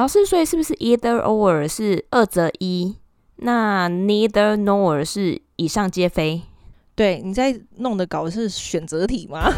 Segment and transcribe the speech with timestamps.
[0.00, 2.96] 老师，所以是不是 either or 是二择一？
[3.36, 6.40] 那 neither nor 是以上皆非？
[6.94, 9.52] 对，你在弄的搞的是选择题吗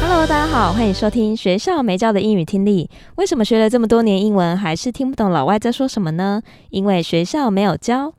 [0.00, 2.88] ？Hello，大家好，欢迎收听学校没教的英语听力。
[3.16, 6.40] 为什么学了这么多年英文，还是听不懂老外在说什么呢？
[6.70, 8.14] 因为学校没有教。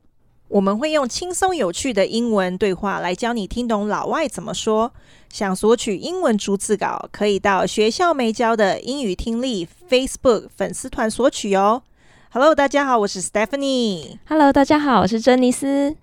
[0.48, 4.92] 我们会用轻松有趣的英文对话来教你听懂老外怎么说。
[5.30, 11.82] 想索取英文逐字稿，可以到学校没教的英语听力 Facebook 粉丝团索取哦。
[12.30, 14.16] Hello，大家好，我是 Stephanie。
[14.26, 15.96] Hello，大家好，我是珍妮斯。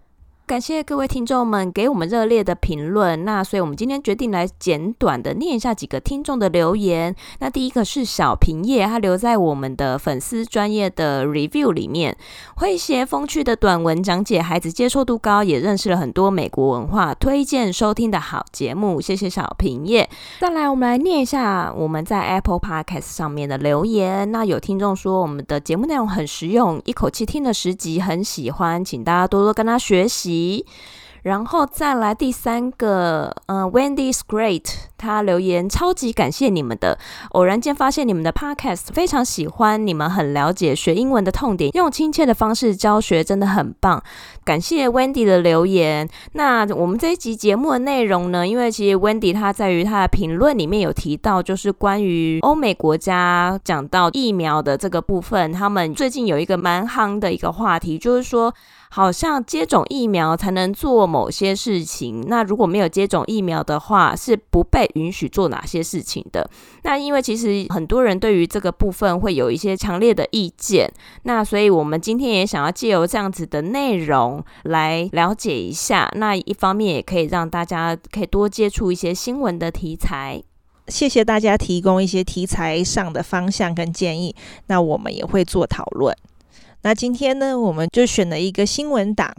[0.47, 3.25] 感谢各位听众们给我们热烈的评论。
[3.25, 7.15] 那所以，我们今天决定来简短的念一下几个听众的留言。
[7.39, 12.15] 那第一个是小平叶，他留在我们的粉丝专业的 review 里面，
[12.57, 19.01] 诙谐风趣的短文讲解，孩子接受度高，也认识了很多美国文化，推荐收听的好节目。
[19.01, 20.07] 谢谢小平叶。
[20.39, 24.31] 再来，我们来念一下我们在 Apple Podcast 上面的留言。
[24.31, 30.34] 那有听众说我们的节目内容很实用，一口气听了十集，很喜欢，请大家多多跟他学习。
[31.23, 34.65] 然后再来第三个，嗯、Wendy's Great，
[34.97, 36.97] 他留言超级感谢你们的，
[37.31, 44.01] 偶然间发现你们的 Podcast，非常喜欢，你们很了解学英文的痛点，用亲切的方式教学，真的很棒。
[44.43, 46.07] 感谢 Wendy 的留言。
[46.33, 48.47] 那我们这一集节目的内容呢？
[48.47, 58.53] 因为其实 Wendy 他在于他的评论里面有提到，就是关于欧美国家讲到疫苗的这个部分，他们最近有一个蛮夯的一个话题，就是说。
[58.87, 66.49] 好像接种疫苗才能做某些事情，那如果没有接种疫苗的话，是不被允许做哪些事情的？
[66.83, 70.91] 那因为其实很多人对于这个部分会有一些强烈的意见，
[71.23, 80.41] 那所以我们今天也想要借由这样子的内容来了解一下，那一方面也可以让大家可以多接触一些新闻的题材。
[80.87, 84.35] 谢谢大家提供一些题材上的方向跟建议，
[84.67, 86.15] 那我们也会做讨论。
[86.85, 89.33] 那今天呢，我们就选了一个新闻档，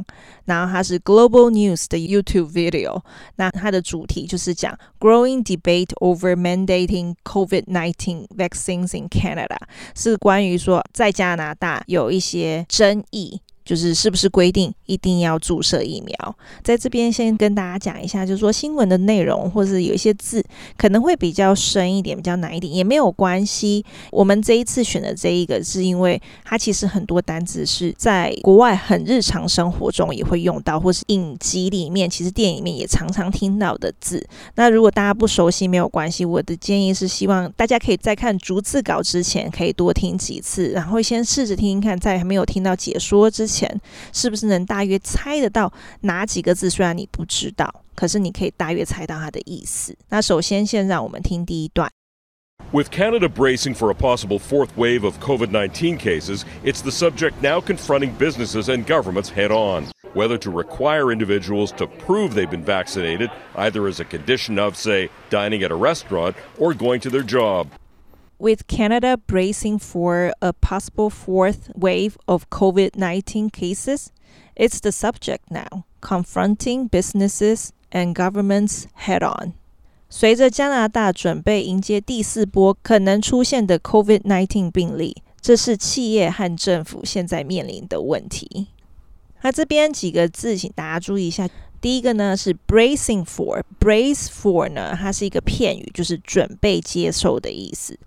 [0.47, 3.03] 然后它是 Global News 的 YouTube video。
[3.37, 9.59] 那它的主题就是讲 Growing debate over mandating COVID-19 vaccines in Canada，
[9.95, 13.41] 是关于说在加拿大有一些争议。
[13.67, 16.37] 就是是不是规定一定要注射疫苗？
[16.63, 20.43] 在这边先跟大家讲一下，就是说新闻的内容或者是有一些字
[20.79, 23.85] 可能会比较深一点，比较难一点，也没有关系。
[24.13, 34.25] 我们这一次选的这一个，是因为它其实很多单字是在国外很日常生活中也会用到，或是影集里面，其实电影里面也常常听到的字。
[34.55, 36.25] 那如果大家不熟悉，没有关系。
[36.25, 43.56] 我的建议是希望大家可以在看逐字稿之前，可以多听几次，然后先试着听听看，在还没有听到解说之前。
[43.56, 43.80] 前
[44.14, 45.72] 是不是能大约猜得到
[46.02, 46.70] 哪几个字？
[46.70, 49.96] 虽然你不知道，可是你可以大约猜到它的意思。
[50.10, 51.90] 那首先，先让我们听第一段。
[52.72, 58.12] With Canada bracing for a possible fourth wave of COVID-19 cases, it's the subject now confronting
[58.18, 59.88] businesses and governments head on.
[60.14, 65.10] Whether to require individuals to prove they've been vaccinated, either as a condition of, say,
[65.30, 67.68] dining at a restaurant or going to their job.
[68.38, 74.08] With Canada bracing for a possible fourth wave of COVID-19 cases,
[74.56, 79.54] it's the subject now, confronting businesses and governments head-on.
[80.10, 88.68] 随着加拿大准备迎接第四波可能出现的 COVID-19 病例，这是企业和政府现在面临的问题。
[89.44, 91.48] 那这边几个字，请大家注意一下。
[91.80, 97.98] 第一个呢是 bracing for，brace for 呢，它是一个片语，就是准备接受的意思。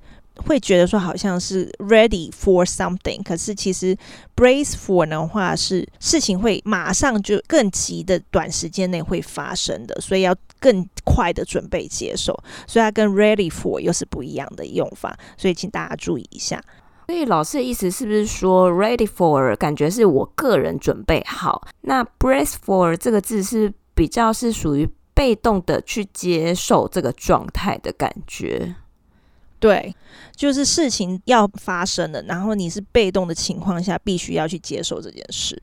[0.45, 3.95] 会觉得说好像是 ready for something，可是其实
[4.35, 16.61] brace for 的话是事情会马上就更急的短时间内会发生的，所以要更快的准备接受，所以它跟 ready for 又是不一样的用法，所以请大家注意一下。
[17.07, 28.75] 所以老师的意思是不是说 ready for 感觉是我个人准备好，那 brace for 这个字是比较是属于被动的去接受这个状态的感觉？
[29.59, 29.93] 对，
[30.35, 35.61] 就是事情要发生了，然后你是被动的情况下，必须要去接受这件事。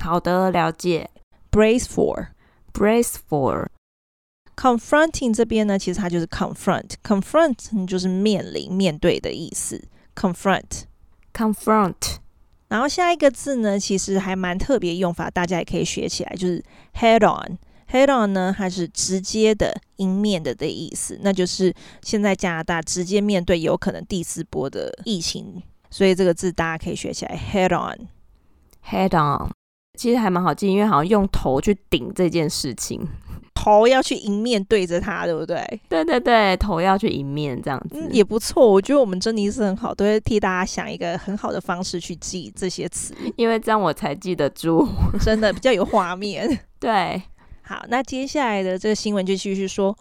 [0.00, 1.08] 好的，了解。
[1.52, 9.84] Brace for，brace for，confronting 这边呢，其实它就是 confront，confront 就是面临、面对的意思。
[10.16, 12.16] confront，confront，
[12.66, 17.56] 然后下一个字呢，其实还蛮特别用法，大家也可以学起来，就是 head on。
[17.94, 27.38] Head on 呢，它是直接的、迎面的的意思，那就是现在加拿大直接面对有可能第四波的疫情，所以这个字大家可以学起来。
[27.52, 29.52] Head on，Head on，
[29.96, 33.06] 其实还蛮好记，因为好像用头去顶这件事情。
[33.54, 35.80] 头要去迎面对着它，对不对？
[35.88, 38.68] 对对对，头要去迎面这样子，嗯，也不错。
[38.68, 44.86] 我觉得我们珍妮是很好，都会替大家想一个很好的方式去记这些词， 因为这样我才记得住，
[45.20, 46.60] 真的比较有画面。
[46.80, 47.22] 对，
[47.66, 49.96] 好，那接下来的这个新闻就继续说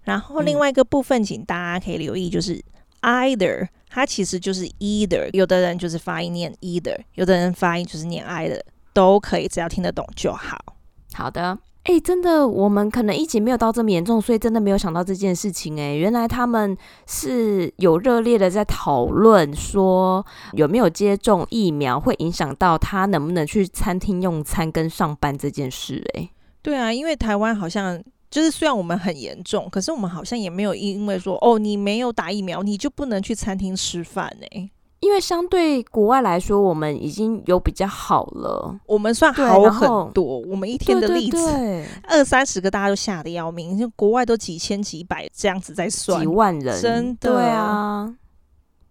[0.03, 2.63] 然后另外一个部分，请大家可以留意，就是
[3.01, 8.61] either，它其实就是 either，有的人就是发音念 either，有的人发音就是念 either，
[8.93, 10.74] 都可以，只要听得懂就好。
[11.15, 11.57] 好的。
[11.83, 15.79] 哎、真的，我们可能疫情没有到这么严重，所以真的没有想到这件事情。
[15.79, 16.75] 哎，原来他们
[17.05, 26.03] 是有热烈的在讨论，说有没有接种疫苗会影响到他能不能去餐厅用餐跟上班这件事。
[26.15, 26.27] 哎，
[26.63, 28.01] 对啊，因为台湾好像
[28.31, 34.35] 就是虽然我们很严重，可是我们好像也没有因为说哦，你没有打疫苗，你就不能去餐厅吃饭。
[34.49, 34.71] 哎。
[35.01, 40.39] 因为相对国外来说，我们已经有比较好了，我们算好很多。
[40.47, 43.77] 我们一天的例子二三十个，大家都吓得要命。
[43.77, 48.15] 就国外都几千几百这样子在算，几万人，真的对啊。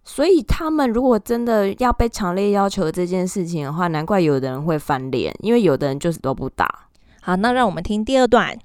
[0.04, 6.88] 所以他们如果真的要被强烈要求这件事情的话，难怪有的人会翻脸，因为有的人就是都不打。
[7.22, 8.56] 好，那让我们听第二段。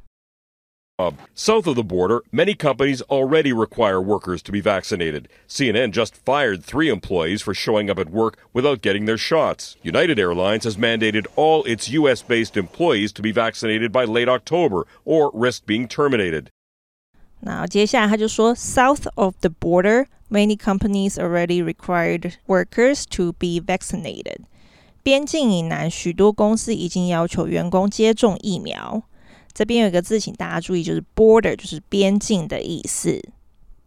[1.34, 5.28] South of the border, many companies already require workers to be vaccinated.
[5.48, 9.76] CNN just fired three employees for showing up at work without getting their shots.
[9.82, 12.22] United Airlines has mandated all its U.S.
[12.22, 16.50] based employees to be vaccinated by late October or risk being terminated.
[17.40, 24.44] 那接下来他就说，South of the border, many companies already required workers to be vaccinated.
[25.02, 29.02] 边境以南，许多公司已经要求员工接种疫苗。
[29.53, 33.21] 这边有一个字，请大家注意，就是 border，就是边境的意思。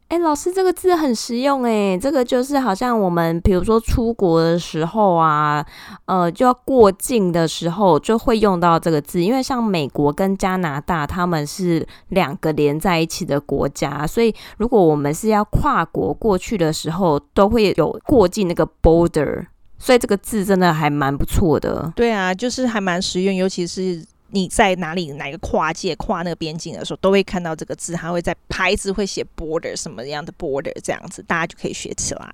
[0.08, 5.64] 哎，老师，这个字很实用哎，这个就是好像我们比如说出国的时候啊，
[6.04, 19.46] 呃，就要过境的时候就会用到这个字，因为像美国跟加拿大他们是两个连在一起的国家，所以如果我们是要跨国过去的时候，都会有过境那个 border，
[19.78, 21.90] 所以这个字真的还蛮不错的。
[21.96, 24.04] 对啊，就是还蛮实用，尤其是。
[24.34, 32.32] 你在哪里哪个跨界跨那个边境的时候，都会看到这个字，它会在牌子会写 border 什么样的 border 这样子，大家就可以学起来。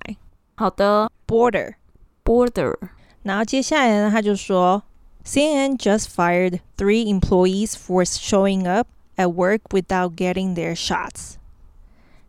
[0.55, 1.75] 好的，border
[2.23, 2.75] border。
[3.23, 4.81] 然后接下来呢，他就说
[5.25, 11.33] ，CNN just fired three employees for showing up at work without getting their shots。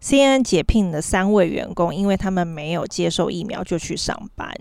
[0.03, 4.53] CNN 解聘了三位员工，因为他们没有接受疫苗就去上班。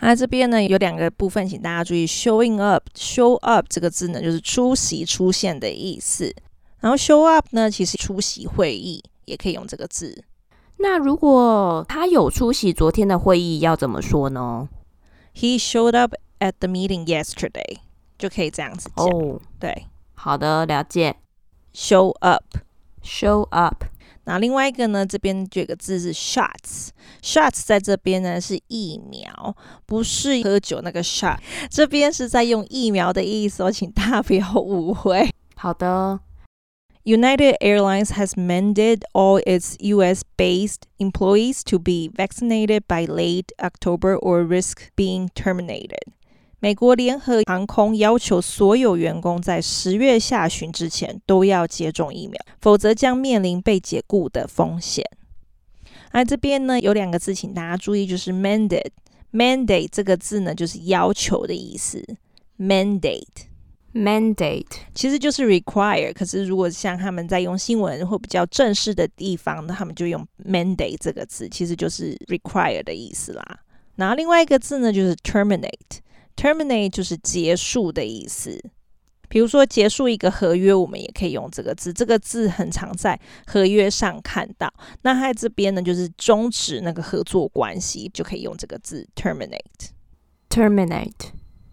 [0.00, 2.06] 那这边呢，有两个部分，请大家注意。
[2.06, 6.34] Showing up，show up 这个字呢，就是出席、出现的意思。
[6.80, 10.24] 然后 show up 呢，其实出席会议也可以用这个字。
[10.78, 14.68] 那如果他有出席昨天的会议，要怎么说呢
[15.34, 17.80] ？He showed up at the meeting yesterday，
[18.18, 19.06] 就可以这样子讲。
[19.06, 21.16] 哦，对，好的，了解。
[21.74, 23.84] Show up，show up。
[24.25, 31.37] 那另外一个呢，这边这个字是 shots，shots 在这边呢是疫苗，不是喝酒那个 shot，
[31.69, 35.29] 这边是在用疫苗的意思哦，请大家不要误会。
[35.55, 36.19] 好的，
[37.03, 44.89] United Airlines has mandated all its U.S.-based employees to be vaccinated by late October or risk
[44.95, 46.01] being terminated.
[46.60, 55.04] 美国联合航空要求所有员工在十月下旬之前都要接种疫苗，否则将面临被解雇的风险。
[56.12, 58.90] 那这边呢，有两个字，请大家注意，就是 mandate。
[59.32, 62.04] mandate 这个字呢，就是要求的意思。
[62.58, 73.60] mandate，mandate 其实就是 require，可是如果像他们在用新闻或比较正式的地方，那他们就用 mandate 这个字，其实就是 require 的意思啦。
[73.94, 75.16] 然后另外一个字呢，就是
[76.40, 78.58] Terminate 就是结束的意思。
[79.28, 84.72] 比如说结束一个合约，我们也可以用这个字，这个字很常在合约上看到。
[85.02, 89.60] 那它在这边呢，就是终止那个合作关系，就可以用这个字 terminate，terminate。
[90.48, 91.12] Terminate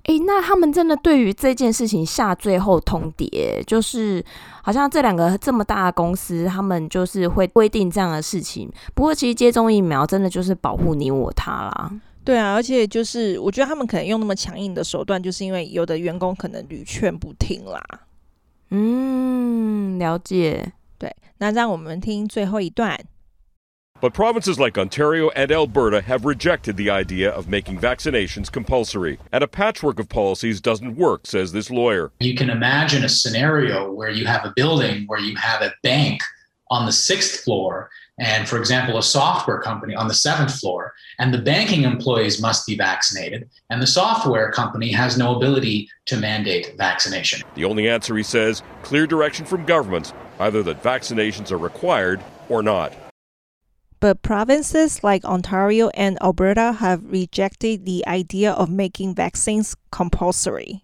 [0.04, 4.24] 诶，那他们真的对于这件事情下最后通牒，就是
[4.62, 8.70] 好像这两个这么大的公司，他们就是会规定这样的事情。
[8.94, 11.92] 不过，其实接种疫苗真的就是保护你我他啦。
[12.27, 17.83] 对啊，而且就是我觉得他们可能用那么强硬的手段，就是因为有的员工可能屡劝不听啦。
[18.71, 20.73] 嗯，了解。
[20.99, 22.99] 对，那让我们听最后一段。
[24.01, 29.19] But provinces like Ontario and Alberta have rejected the idea of making vaccinations compulsory.
[29.31, 32.11] And a patchwork of policies doesn't work, says this lawyer.
[32.19, 36.21] You can imagine a scenario where you have a building where you have a bank
[36.69, 41.33] on the sixth floor, and for example, a software company on the seventh floor, and
[41.33, 46.75] the banking employees must be vaccinated, and the software company has no ability to mandate
[46.77, 47.43] vaccination.
[47.55, 52.63] The only answer, he says, clear direction from governments, either that vaccinations are required or
[52.63, 52.93] not.
[53.99, 60.83] But provinces like Ontario and Alberta have rejected the idea of making vaccines compulsory.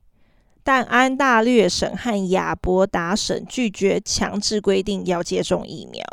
[0.63, 6.05] 但安大略省和亚伯达省拒绝强制规定要接种疫苗。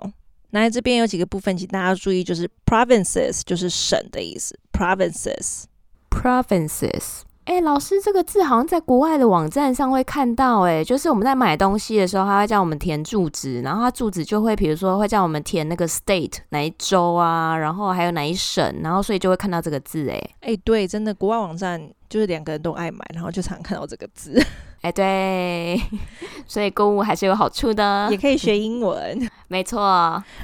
[0.51, 5.67] 那这边有几个部分，请大家注意，就是 provinces 就是省的意思，provinces，provinces。
[6.11, 7.30] Provinces.
[7.51, 10.61] 哎，老师，这个字好像在国外的网站上会看到。
[10.61, 20.09] 哎，就是我们在买东西的时候，他会叫我们填住址，然后他住址就会，比如说会叫我们填那个 state 哪一州啊，然后还有哪一省，然后所以就会看到这个字。
[20.09, 24.41] 哎，哎，对，真的，国外网站就是两个人都爱买，然后就常看到这个字。
[24.83, 25.77] 哎，对，
[26.47, 29.29] 所以购物还是有好处的，也可以学英文。
[29.49, 29.81] 没错。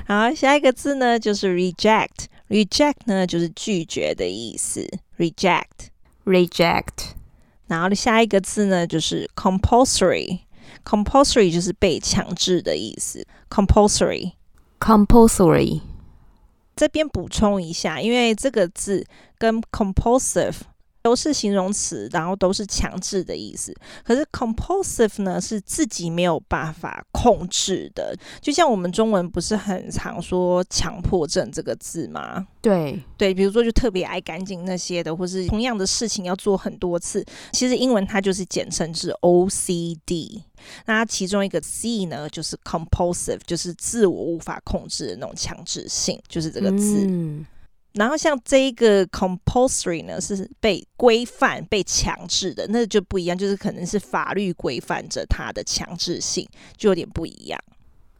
[0.08, 4.84] 好，下一个字呢就是 reject，reject 呢就是拒绝的意思
[5.16, 5.94] ，reject。
[6.26, 7.12] reject，
[7.68, 15.80] 然后下一个字呢就是 compulsory，compulsory 就是被强制的意思，compulsory，compulsory。
[16.74, 19.06] 这边补充一下，因为这个字
[19.38, 20.56] 跟 compulsive。
[21.06, 23.72] 都是形容词，然后都是强制的意思。
[24.02, 28.12] 可是 compulsive 呢，是自己没有办法控制的。
[28.40, 32.48] 就像我们中文不是很常说强迫症这个字吗？
[32.60, 37.24] 对对，比如说就特别爱干净那些的，或是同样的事情要做很多次。
[37.52, 40.42] 其实英文它就是简称是 OCD。
[40.86, 47.06] 那它其中一个 C 呢，就是 compulsive，就是自我无法控制的那种强制性，就是这个字。
[47.06, 47.46] 嗯
[47.96, 57.58] 然后像这一个 compulsory 呢，是被规范、被强制的，那就不一样，就是可能是法律规范着它的强制性，就有点不一样。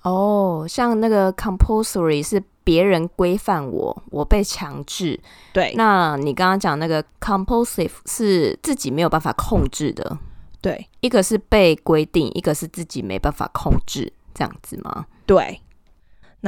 [0.02, 5.20] 哦，像那个 compulsory 是别人规范我，我被强制。
[5.52, 10.18] 对，那你刚刚讲那个 compulsive 是自己没有办法控制的。
[10.62, 15.06] 对，一个是被规定，一个是自己没办法控制，这样子吗？
[15.26, 15.60] 对。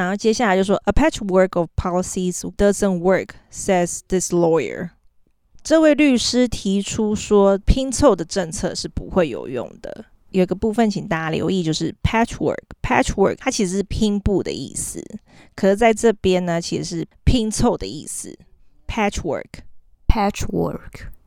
[0.02, 4.90] 然后接下来就说，A patchwork of policies doesn't work, says this lawyer。
[5.62, 10.06] 这位律师提出说，拼凑的政策是不会有用的。
[10.30, 12.62] 有一个部分，请大家留意，就是 patchwork。
[12.82, 15.02] patchwork 它其实是拼布的意思，
[15.54, 18.38] 可是在这边呢，其实是拼凑的意思。
[18.86, 19.58] patchwork，patchwork。
[20.08, 21.17] Patchwork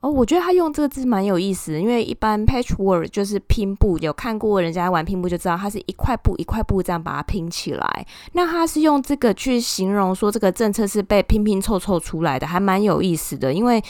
[0.00, 8.06] 哦，我觉得他用这个字蛮有意思，因为一般 patchwork 就是拼布，有看过人家玩拼布就知道，它是一块布一块布这样把它拼起来。
[8.32, 13.82] 那他是用这个去形容说这个政策是被拼拼凑凑出来的，还蛮有意思的，因为。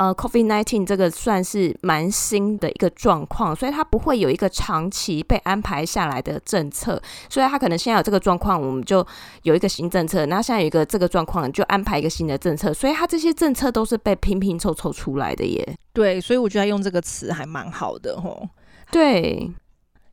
[0.00, 6.98] 呃，COVID-19 这个算是蛮新的一个状况，所以它不会有一个长期被安排下来的政策。
[7.28, 9.06] 所以它可能现在有这个状况，我们就
[9.42, 12.72] 有一个新政策；然后现在有一个这个状况，就安排一个新的政策。
[12.72, 15.76] 所以它这些政策都是被拼拼凑凑出来的耶。
[15.92, 18.48] 对，所以我觉得用这个词还蛮好的吼。
[18.90, 19.52] 对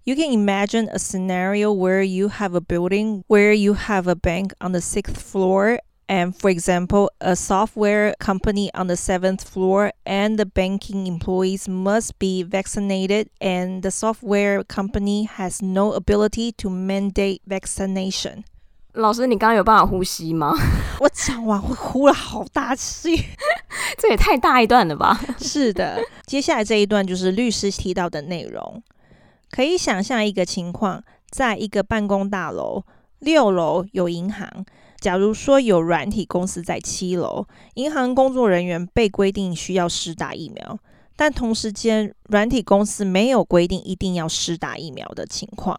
[0.03, 4.51] ，You can imagine a scenario where you have a building where you have a bank
[4.60, 5.79] on the sixth floor.
[6.09, 12.18] And for example, a software company on the seventh floor and the banking employees must
[12.18, 18.44] be vaccinated, and the software company has no ability to mandate vaccination.
[18.92, 20.52] 老师，你刚刚有办法呼吸吗？
[21.00, 23.16] 我讲完会呼了好大气，
[23.97, 25.18] 这也太大一段了吧？
[25.38, 28.82] 是的，接下来这一段就是律师提到的内容。
[29.50, 32.85] 可以想象一个情况，在一个办公大楼，
[33.21, 34.47] 六楼有银行。
[35.00, 40.80] 假如说有软体公司在七楼，银行工作人员被规定需要施打疫苗，
[41.16, 45.77] 但同时间，软体公司没有规定一定要施打疫苗的情况。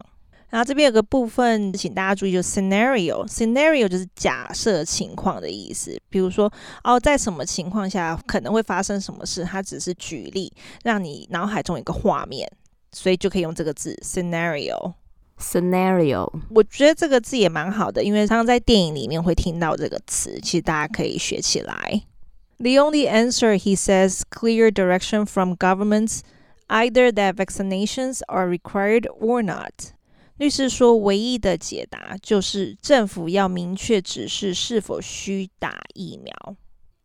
[0.49, 5.95] 然后这边有个部分，请大家注意，就 scenario，scenario 就是假设情况的意思。
[6.09, 6.51] 比如说，
[6.83, 10.51] 哦，在什么情况下可能会发生什么事，它只是举例，
[10.83, 12.51] 让你脑海中有一个画面，
[12.91, 14.93] 所以就可以用这个字 scenario。
[15.39, 22.03] scenario，我觉得这个字也蛮好的，因为常常在电影里面会听到这个词，其实大家可以学起来。
[22.57, 26.19] The only answer, he says, clear direction from governments,
[26.67, 29.93] either that vaccinations are required or not.
[30.37, 36.55] 律师说，唯一的解答就是政府要明确指示是否需打疫苗。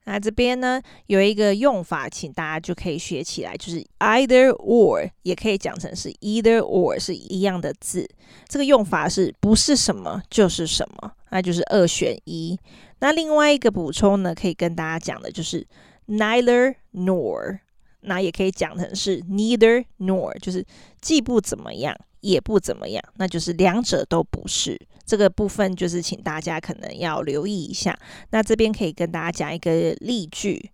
[0.04, 8.08] 那这边呢，有一个用法，请大家就可以学起来，就是 either or，也可以讲成是 either or 是一样的字。
[8.48, 12.58] 这个用法是不是什么就是什么，那就是二选一。
[13.00, 15.66] 那另外一个补充呢，可以跟大家讲的就是
[16.08, 17.58] neither nor，
[18.00, 20.64] 那也可以讲成是 neither nor，就是
[21.00, 21.96] 既不怎么样。
[22.24, 24.80] 也不怎么样，那就是两者都不是。
[25.04, 27.98] 这个部分就是请大家可能要留意一下。
[28.30, 30.70] 那这边可以跟大家讲一个例句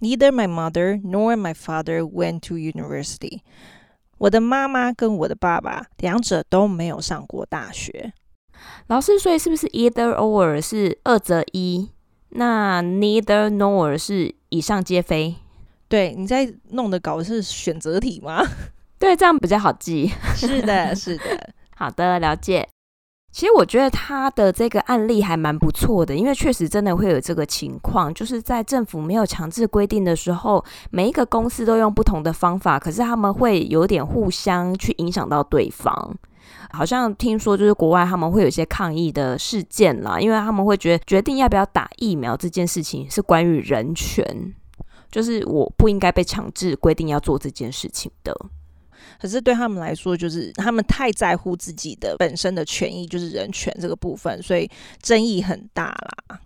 [0.00, 3.40] ：Neither my mother nor my father went to university。
[4.18, 8.12] 我的妈妈跟我的爸爸两者都没有上过大学。
[8.88, 11.88] 老师，所以是不是 either or 是二择一？
[12.30, 15.36] 那 neither nor 是以上皆非？
[15.88, 18.46] 对，你在弄的搞的是选择题吗？
[18.98, 20.12] 对，这样比较好记。
[20.36, 22.68] 是的，是的，好的，了解。
[23.32, 36.16] 其实我觉得他的这个案例还蛮不错的，因为确实真的会有这个情况，就是在政府没有强制规定的时候，每一个公司都用不同的方法，可是他们会有点互相去影响到对方。
[36.72, 44.54] 好像听说就是国外他们会有一些抗议的事件啦，因为他们会觉得决定要不要打疫苗这件事情是关于人权，
[45.10, 48.36] 就是我不应该被强制规定要做这件事情的。
[49.20, 54.70] 可是对他们来说，就是他们太在乎自己的本身的权益，就是人权这个部分，所以
[55.02, 56.40] 争议很大啦。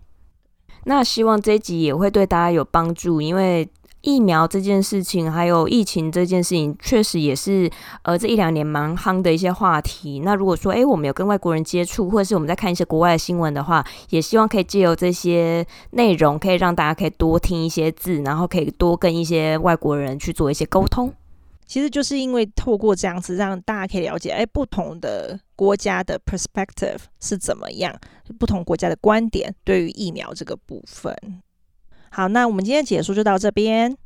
[0.83, 3.67] 那希望这一集也会对大家有帮助，因为
[4.01, 7.67] 疫苗这件事情，还有疫情这件事情，确实也是
[8.03, 10.19] 呃这一两年蛮夯的一些话题。
[10.19, 21.11] 那如果说诶我们有跟外国人接触，或者是我们在看一些国外的新闻的话，也希望可以借由这些内容，可以让大家可以多听一些字，然后可以多跟一些外国人去做一些沟通。
[21.65, 27.99] 其实就是因为透过这样子，让大家可以了解，哎，不同的国家的 perspective 是怎么样，
[28.37, 31.15] 不同国家的观点对于疫苗这个部分。
[32.11, 33.97] 好，那我们今天解说就到这边。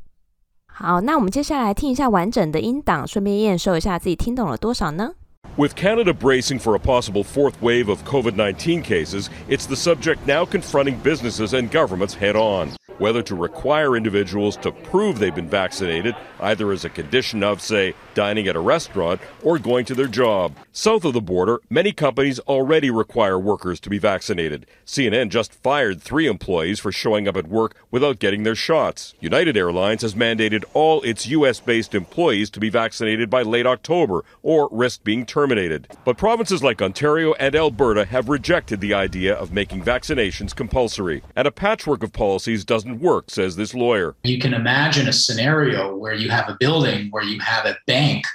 [0.66, 5.14] 好，那我们接下来听一下完整的音档，顺便验收一下自己听懂了多少呢
[5.58, 10.96] ？With Canada bracing for a possible fourth wave of COVID-19 cases, it's the subject now confronting
[11.04, 12.79] businesses and governments head on.
[13.00, 17.96] Whether to require individuals to prove they've been vaccinated, either as a condition of, say,
[18.14, 20.56] dining at a restaurant or going to their job.
[20.72, 24.66] South of the border, many companies already require workers to be vaccinated.
[24.86, 29.14] CNN just fired three employees for showing up at work without getting their shots.
[29.20, 31.60] United Airlines has mandated all its U.S.
[31.60, 35.88] based employees to be vaccinated by late October or risk being terminated.
[36.06, 41.22] But provinces like Ontario and Alberta have rejected the idea of making vaccinations compulsory.
[41.36, 44.16] And a patchwork of policies doesn't doesn't work, says this lawyer.
[44.24, 48.26] You can imagine a scenario where you have a building where you have a bank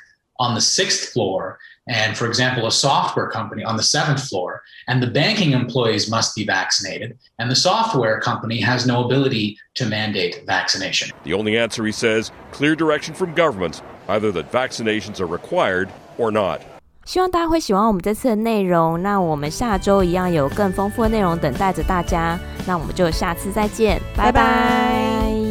[0.40, 5.02] on the sixth floor, and for example, a software company on the seventh floor, and
[5.02, 10.42] the banking employees must be vaccinated, and the software company has no ability to mandate
[10.46, 11.10] vaccination.
[11.22, 15.88] The only answer, he says, clear direction from governments, either that vaccinations are required
[16.18, 16.62] or not.
[17.04, 19.02] 希望大家会喜欢我们这次的内容。
[19.02, 22.38] 那我们下周一样有更丰富的内容等待着大家。
[22.66, 24.32] 那我们就下次再见，拜拜。
[24.32, 25.43] 拜拜。